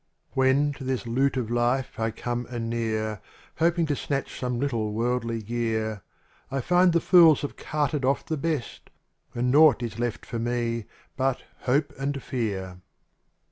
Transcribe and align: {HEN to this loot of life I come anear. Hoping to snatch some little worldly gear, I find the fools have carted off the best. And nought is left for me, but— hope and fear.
{HEN 0.35 0.73
to 0.77 0.83
this 0.83 1.05
loot 1.05 1.37
of 1.37 1.51
life 1.51 1.99
I 1.99 2.09
come 2.09 2.47
anear. 2.49 3.21
Hoping 3.57 3.85
to 3.85 3.95
snatch 3.95 4.39
some 4.39 4.59
little 4.59 4.93
worldly 4.93 5.43
gear, 5.43 6.01
I 6.49 6.59
find 6.59 6.91
the 6.91 6.99
fools 6.99 7.41
have 7.43 7.55
carted 7.55 8.03
off 8.03 8.25
the 8.25 8.35
best. 8.35 8.89
And 9.35 9.51
nought 9.51 9.83
is 9.83 9.99
left 9.99 10.25
for 10.25 10.39
me, 10.39 10.85
but— 11.15 11.43
hope 11.69 11.93
and 11.99 12.19
fear. 12.19 12.81